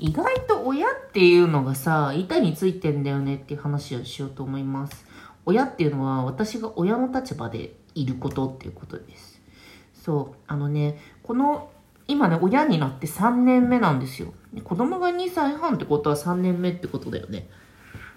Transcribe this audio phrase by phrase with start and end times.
[0.00, 5.04] 意外と親っていうのがさ、板についてんだよねっていう話をしようと思います。
[5.44, 9.42] 親っていうのは私が親の立場でいることっていうことです。
[10.02, 11.70] そう、あのね、この、
[12.08, 14.32] 今ね、親になって3年目なんですよ。
[14.64, 17.50] 子供が2歳半ってことは3年目ってことだよね。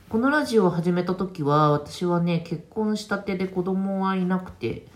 [0.08, 4.88] このラジオを始めた時は、私はね、結婚したてで子供はいなくて、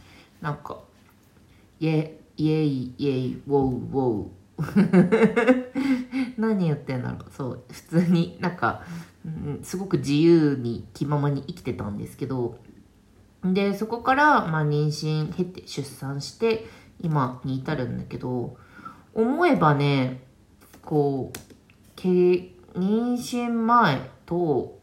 [0.41, 0.79] なんか、
[1.81, 4.37] イェイ、イェイ、イェイ、ウォウ、ウォウ。
[6.37, 7.25] 何言ってんだろう。
[7.31, 8.83] そう、普通になんか、
[9.25, 12.57] うんすごく自由に気ままに生きてたんですけど、
[13.43, 16.65] で、そこから、まあ、妊娠経て出産して、
[17.01, 18.57] 今に至るんだけど、
[19.13, 20.23] 思えばね、
[20.81, 21.39] こう、
[21.95, 22.53] け妊
[23.15, 24.79] 娠前と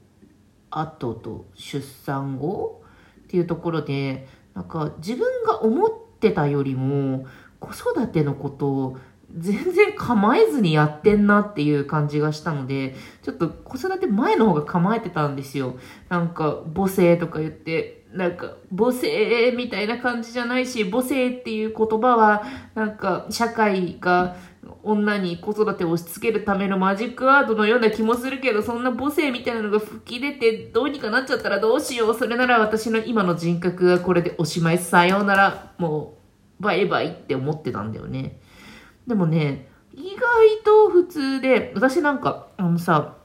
[0.70, 2.82] 後と出産後
[3.24, 7.26] っていうところで、なんか自分が思ってたよりも
[7.60, 8.98] 子育てのことを
[9.36, 15.76] 全然構えずにやってんなっていう感じがしたので、ちょっと子育て前の方が構えてたんですよ。
[16.08, 22.44] なんか母性とか言って、なんか母性みたいな感じじゃないし、母性っていう言葉は
[22.76, 24.36] なんか社会が
[24.84, 32.14] 女に子育てを押し付けるためのマジックワードのような気もするけど、そんな母性みたいなのが吹き出てどうにかなっちゃったらどうしよう。
[32.14, 34.78] それなら私の今の人格がこれでおしまい。
[34.78, 35.72] さようなら。
[35.78, 36.18] も
[36.60, 38.38] う、バイバイって思ってたんだよね。
[39.06, 40.22] でもね、意外
[40.64, 43.16] と普通で、私なんか、あのさ、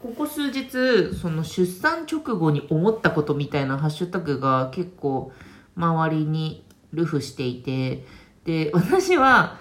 [0.00, 5.32] ここ数日、その出産直後に思ったことみたいなハッシュタグが結構
[5.76, 8.04] 周りにルフしていて、
[8.44, 9.58] で、私は、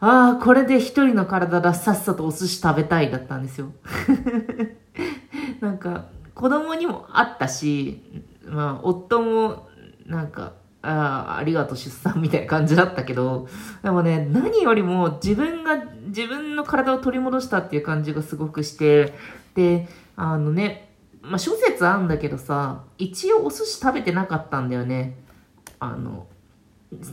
[0.00, 3.72] ああ、これで一人の体だ、さっさとお寿司食べたいだったんですよ。
[5.60, 8.02] なんか、子供にもあったし、
[8.46, 9.68] まあ、夫も、
[10.06, 10.54] なんか、
[10.88, 13.46] ああ、ありがとう出産みたいな感じだったけど、
[13.82, 19.12] でもね、何よりも自分が、自分の体を取り戻したっていう感じがすごくして、
[19.54, 19.86] で、
[20.16, 20.88] あのね、
[21.20, 25.18] まあ、諸説あんだけどさ、一応お寿司食べてなかったんだよね。
[25.78, 26.26] あの、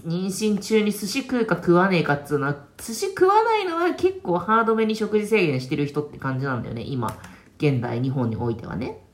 [0.08, 7.18] 妊娠中に寿司食うか食わねえかっつうのは、寿司食わないのは結構ハードめに食事制限してる人って感じなんだよね、今。
[7.58, 9.05] 現代日本においてはね。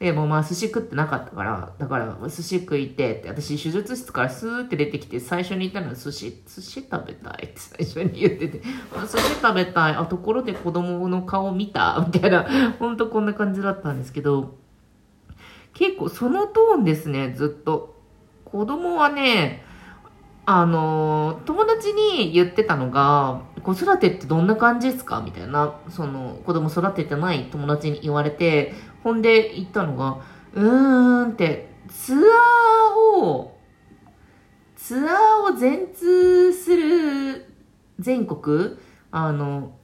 [0.00, 14.56] でもまあ寿司食ってなかったから、だから寿司食いてって、私手術室からスーって出てきて最初に言ったのは寿司、寿司食べたいって最初に言ってて、寿司食べたい、あ、ところで子供の顔見たみたいな、ほんとこんな感じだったんですけど、
[15.74, 18.00] 結構そのトーンですね、ずっと。
[18.46, 19.62] 子供はね、
[20.52, 25.22] あの友達に言ってたのが、子育てってどんな感じですか？
[25.24, 28.74] みたいな、その、子供育ててない友達に言われて、
[29.04, 30.20] ほんで言ったのが、
[30.54, 33.60] うーんって、ツアーを、
[34.74, 37.46] ツアーを全通する
[38.00, 38.76] 全国、
[39.12, 39.76] あの、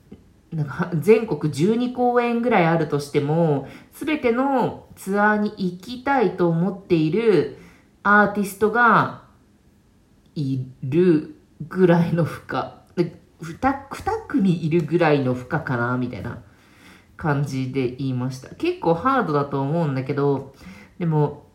[0.50, 7.56] なんか全国12公演ぐらいあるとしても、すべてのツアーに行きたいと思っている
[8.02, 9.25] アーティストが
[10.36, 11.34] いる
[11.68, 12.62] ぐらいの負荷。
[12.94, 15.96] で二二組いるぐらいの負荷かな？
[15.96, 16.42] みたいな
[17.16, 18.54] 感じで言いました。
[18.54, 20.54] 結構ハードだと思うんだけど、
[20.98, 21.46] でも、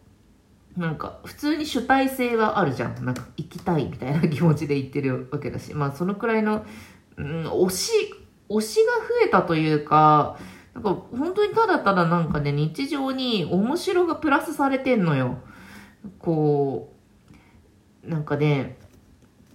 [0.75, 3.05] なんか普通に主体性はあるじゃん。
[3.05, 6.65] なんか行きたいみたいな気持ちで言ってるわけだし、まあそのくらいの、
[7.17, 7.91] うん、推し、
[8.49, 10.37] 推しが増えたというか、
[10.73, 15.39] なんか本当にただただなんかね、日常に面白がプラスされてんのよ。
[16.19, 16.90] こう、
[18.03, 18.77] なんかね、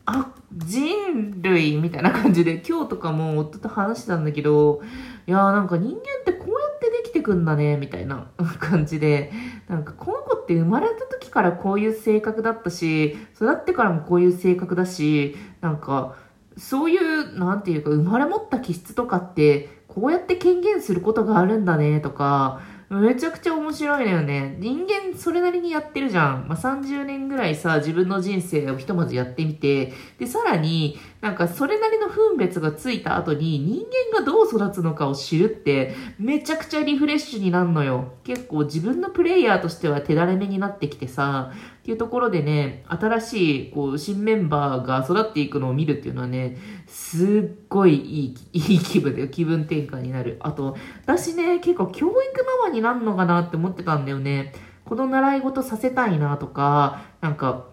[0.06, 4.80] あ、人類みたいな感じで、今日とかも夫と話してたんだけど、
[5.26, 8.28] いやーなんか人間ってこうやってできてくんだね、みたいな
[8.60, 9.32] 感じで、
[9.68, 16.16] なんかこの子って生まれた時からこういう性格だったし、育ってからもこういう性格だし、なんか、
[16.56, 24.56] そういう、なんていうか、生まれ持った気質とかって、こうやって権限することがあるんだね、とか、めちゃくちゃ面白いのよね。
[24.60, 26.46] 人間それなりにやってるじゃん。
[26.46, 38.12] まあ、30年ぐらいさ、自分の人生をひとまずやってみて、で、さらに、なんかそれなりの分別がついた後に人間がどう育つのかを知るって、めちゃくちゃリフレッシュになるのよ。
[38.22, 41.52] 結構自分のプレイヤーとしては手だれ目になってきてさ、
[41.86, 46.56] っていうところでね、新しい、こう、新メンバーが育っていくのを見るっていうのはね、
[46.88, 49.28] すっごいいい、いい気分だよ。
[49.28, 50.36] 気分転換になる。
[50.40, 52.12] あと、私ね、結構教育
[52.60, 54.52] ママになるのかなって思ってたんだよね。
[54.84, 57.66] この習い事させたいなとか、なんか、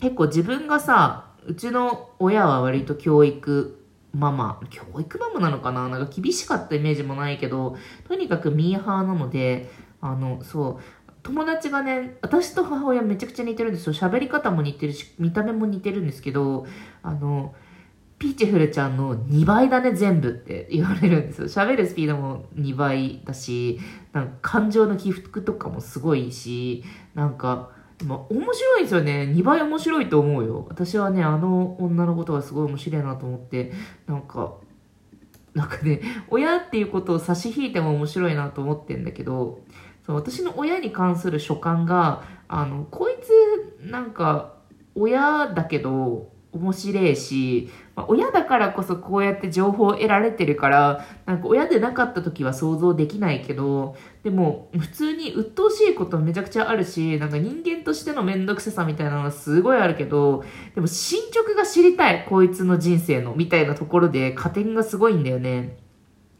[0.00, 5.88] 結構自分がさ、うちの親は割と教育ママ、教育ママなのかな？
[5.88, 7.76] なんか厳しかったイメージもないけど、
[8.06, 9.68] とにかくミーハーなので、
[10.00, 10.82] あの、そう、
[11.22, 13.92] 友達がね、私と母親めちゃくちゃ似てるんですよ。
[13.92, 16.66] 喋り方も似てるし、見た目も似てるんですけど、
[17.02, 17.54] あの、
[18.18, 21.48] ピーチフルちゃんの2倍だね、全部って言われるんですよ。
[21.48, 23.78] 喋るスピードも2倍だし、
[24.12, 26.82] なんか感情の起伏とかもすごいし、
[27.14, 27.70] なんか、
[28.04, 29.32] ま、面白いですよね。
[29.34, 30.66] 2倍面白いと思うよ。
[30.68, 33.72] 私はね、あの女のことがすごい面白いなと思って、
[34.06, 34.54] なんか、
[35.54, 39.60] なんかね、親っていうことを差し引いても面白いなと思ってんだけど、
[40.08, 44.54] その私の親に関する所感が、あの、こいつ、なんか、
[44.94, 60.42] 親だけど、面白いし、まあ、親だからこそこうやって情報を得られてるから、なんか親でなかった時は想像できないけど、でも普通に鬱陶しいことめちゃくちゃあるし、なんか人間としてのめんどくささみたいなのがすごいあるけど、
[60.74, 65.76] でも進捗が知りたい、こいつの人生の、みたいなところで加点がすごいんだよね。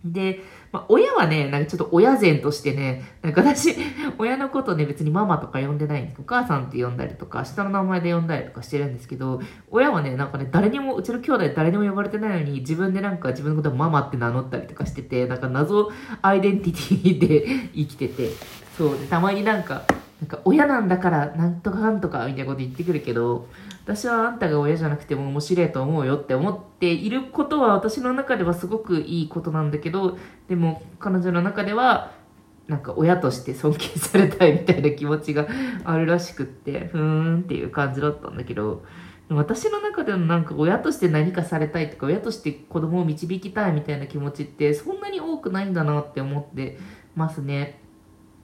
[0.05, 3.75] で、まあ、親はね、なんかちょっと親善としてね、なんか私、
[4.19, 18.31] 親のことね、別にママとか呼んでないんですお母さんって呼んだりとか、下の名前で呼んだりとかしてるんですけど、親はね、なんかね、誰にも、うちの兄弟誰にも呼ばれてないのに、自分でなんか自分のことをママって名乗ったりとかしてて、なんか謎アイデンティティで 生きてて、
[18.77, 19.85] そう、たまになんか、
[20.21, 23.47] なんか親なんだからなんとかなんとかみたいなこと言ってくるけど、
[23.89, 32.13] 私はあんたが親じゃなくても面白いと思うよって思っていることは私の中ではすごくいいことなんだけど、でも彼女の中では、
[32.67, 35.49] なんか親として尊敬されたいみたいな気持ちが
[35.85, 38.85] あるらしくって、ふーんっていう感じだったんだけど、
[39.31, 46.79] 私の中でのなんか親として何かされたいとか、親として子供を導きたいみたいな気持ちってそんなに多くないんだなって思って
[47.17, 47.81] ますね。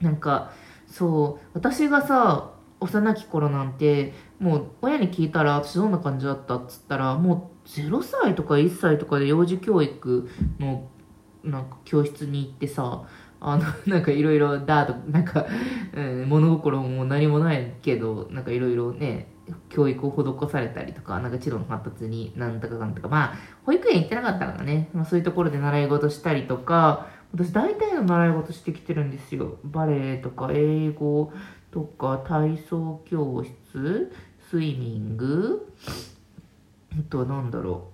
[0.01, 0.53] なんか、
[0.87, 10.29] そう、私がさ、幼き頃なんて、もう親に聞いたら私どんな感じだったっつったら、もう0歳とか1歳とかで幼児教育
[10.59, 10.89] の
[11.43, 13.03] なんか教室に行ってさ、
[13.39, 15.45] あの、 なんかいろいろだと、なんか、
[15.93, 19.27] うん、物心も何もないけど、なんかいろいろね、
[19.69, 29.57] 教育を施されたりとか、なんか知能の発達になんとかかんとか、まあ、保育園行ってなかったからね、まあそういうところで習い事したりとか、私大体の習い事してきてるんですよ。
[29.63, 31.31] バレエとか英語
[31.75, 34.13] とか体操教室、
[34.49, 35.73] スイミング、
[36.93, 37.89] あとなんだろ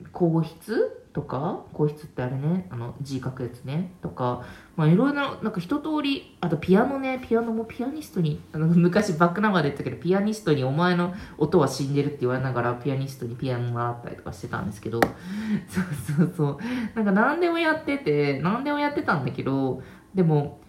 [0.00, 15.00] う、皇室とか、皇室ってあれね、あの字書くやつね、とか、まあいろいろな、なんか一通り、あとピアノね、ピアノもピアニストに、あの昔バックナンバーで言ったけど、ピアニストにお前の音は死んでるって言われながら、ピアニストにピアノ習ったりとかしてたんですけど、
[15.68, 15.84] そう
[16.16, 16.58] そうそう、
[16.94, 19.82] なんか何でもやってて、何でもやってたんだけど、
[20.14, 20.62] でも、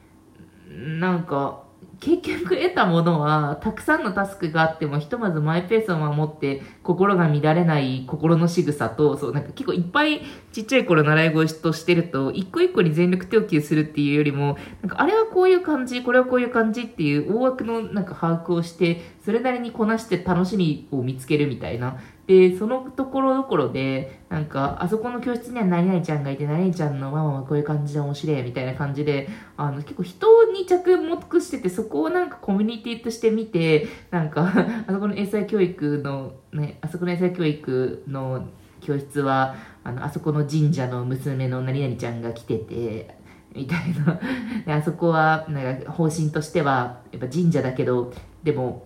[1.00, 1.63] なんか、
[2.00, 10.22] 結局得たものは、たくさんのタスクがあっても、ひとまずマイペースを守って、心が乱れない心の仕草と、そう、なんか結構いっぱい
[10.52, 21.98] ちっちゃい頃習い事としてると、一個一個に全力投球するっていうよりも、なんかあれはこういう感じ、これはこういう感じっていう大枠のなんか把握をして、それなりにこなして楽しみを見つけるみたいな。
[22.28, 29.28] で、そのところどころで、なんか、あそこの教室には何々ちゃんがいて、何々ちゃんのママはこういう感じで面白いみたいな感じで、
[29.58, 34.54] あの、結構人をに着目してて、そこをなんかコミュニティとして見て、なんか
[34.88, 38.48] あそこの英才教育の、ね、あそこの英才教育の
[38.80, 43.18] 教室は、あの、あそこの神社の娘の何々ちゃんが来てて、
[43.56, 44.20] みたいな。
[44.66, 48.14] で、あそこは、なんか、方針としては、やっぱ神社だけど、
[48.44, 48.86] でも、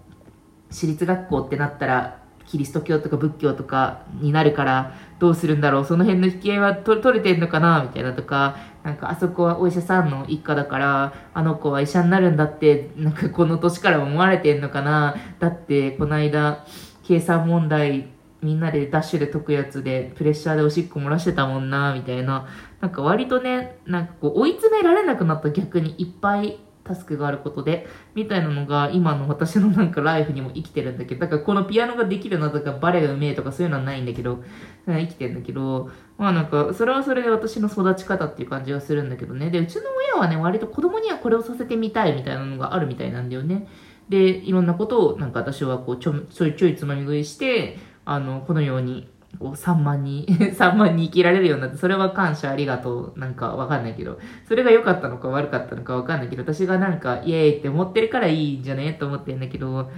[0.69, 16.66] 私立学校ってなったら、キリスト教とか仏教とかになるからどうするんだろうその辺の引き合いは取れてんのかなみたいなとか、なんかあそこはお医者さんの一家だから、あの子は医者になるんだって、なんかこの年から思われてんのかなだってこの間、
[17.04, 18.07] 計算問題
[18.42, 22.48] みんなでダッシュで解くやつでプレッシャーでおしっこ漏らしてたもんな、みたいな。
[22.80, 34.44] なんか割とね、なんかこう追い詰められなくなった逆にいっぱいタスクがあることで、みたいなのが今の私のなんかライフにも生きてるんだけど、だからこのピアノができるなとかバレエがうめえとかそういうのはないんだけど、
[34.88, 39.50] 生きてんだけど、まあなんか、それはそれで私の育ち方っていう感じはするんだけどね。
[39.50, 43.68] で、うちの親はね、割と子供にはこれをさせてみたいみたいなのがあるみたいなんだよね。
[44.10, 59.90] で、いろんなことをなんか私はこうちょちょいちょいつまみ食いして、あの、このようにこう3万に、 3万に生きられるようになって、それは感謝ありがとう、なんかわかんないけど、それが良かったのか悪かったのかわかんないけど、私がなんかイエーイって思ってるからいいんじゃねと思ってんだけど、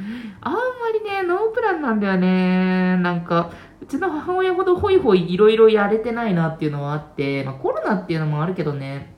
[0.42, 0.60] あんま
[0.94, 2.98] りね、ノープランなんだよね。
[2.98, 9.16] なんか、うちの母親ほどホイホイいろいろやれてないなっていうのはあって、まあコロナっていうのもあるけどね、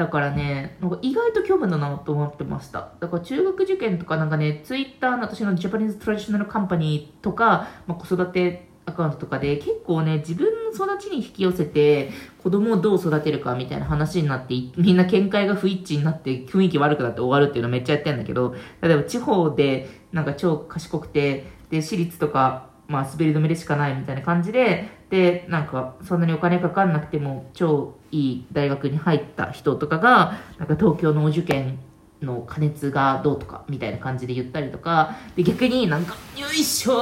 [0.00, 2.92] だからね、なんか意外と興味だなと思ってました。
[3.00, 12.10] だから中学受験とかなんかね、ツイッターの私のジャパニーズトラディショナルカンパニーとか、まあ、子育てアカウントとかで結構ね、自分の育ちに引き寄せて、
[12.42, 31.78] 子供をどう育てるかみたいな話になって、みんな見解が不一致になって雰囲気悪くなって終わるっていうのめっちゃやってんだけど、例えば地方でなんか超賢くて、で、私立とか、まあ、滑り止めでしかないみたいな感じで、で、なんか、そんなにお金かかんなくても、超いい大学に入った人とかが、なんか東京のお受験
[32.22, 36.94] の加熱がどうとか、みたいな感じで言ったりとか、で、逆になんか、よいしょ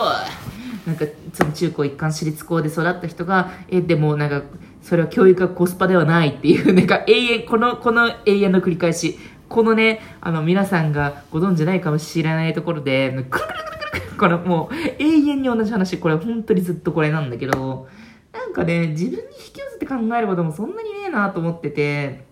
[0.87, 4.42] なんか、その中高一貫私立校で育った人が、え、でもなんか、
[4.82, 9.18] それは教育がコスパではないっていう、なんか永遠、この、この永遠の繰り返し。
[9.48, 13.46] このね、あの、皆さんがご存知ないかもしれないところで、くるくる
[13.90, 17.88] くるくる、これもう永遠に同じ話、これ本当にずっとこれなんだけど、
[18.32, 22.25] なんかね、自分に引き寄せて考えることもそんなにねえなと思ってて、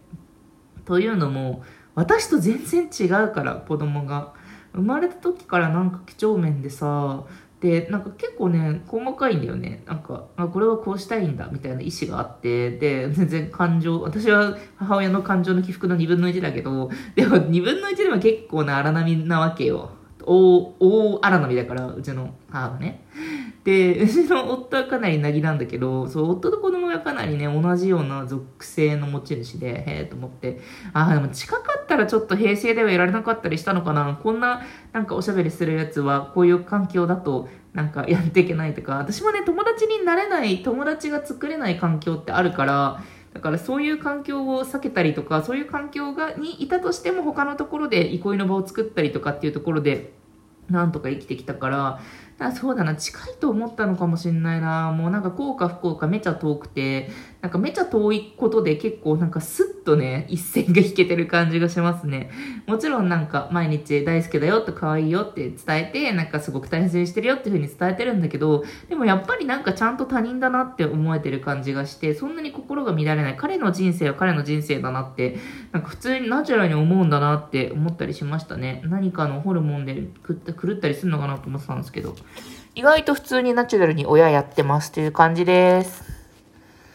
[0.85, 1.65] というのも、
[1.97, 4.33] 私と全然違うから、子供が。
[4.73, 7.25] 生まれた時からなんか几帳面でさ、
[7.61, 9.83] で、なんか結構ね、細かいんだよね。
[9.87, 19.91] なんか、あ、これはこうしたいんだ、みたいな意思があって、で、全然感情、私は母親の感情の起伏の2分の1だけど、でも2分の1でも結構な荒波なわけよ。
[20.27, 23.07] 大、大荒波だから、うちの母がね。
[23.65, 30.61] で、うちの夫はかなりなぎなんだけど、そう、夫と子供がかなりね、同じような属性の持ち主で、へえと思って、
[30.93, 34.19] ああ、でも近かったらちょっと平成ではいられなかったりしたのかな。
[34.23, 34.63] こんな、
[34.93, 43.03] なんかおしゃべりするやつは、こういう環境だと、なんかやっていけないとか、私もね、友達になれない、友達が作れない環境ってあるから、
[43.35, 50.15] だからそういう環境を避けたりとか、そういう環境がにいたとしても他のところで憩いの場を作ったりとかっていうところで、
[50.71, 52.01] なんとか生きてきたから、
[52.39, 54.93] だそうだな、近いと思ったのかもしんないな。
[54.93, 62.31] もうなんか、こうか不幸かめちゃ遠くて、なんかめちゃ遠いことで結構なんかスッとね、一線が引けてる感じがしますね。
[62.67, 73.37] もちろんなんか、毎日大好きだよと可愛いよって伝えて、なんかすごく大切にしてるよっていう風に伝えてるんだけど、でもやっぱりなんかちゃんと他人だなって思えてる感じがして、そんなに心が乱れない。
[73.39, 75.39] 彼の人生は彼の人生だなって、
[75.73, 78.83] なんか普通にナチュラルに思うんだなって思ったりしましたね。
[78.85, 82.15] 何かのホルモンで狂ったりするのかなと思ってたんですけど。
[82.75, 86.16] 意外と普通にナチュラルに親やってますという感じです。